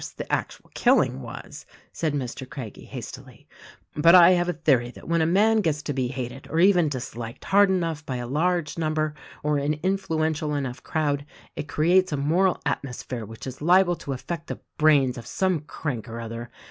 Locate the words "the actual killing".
0.17-1.21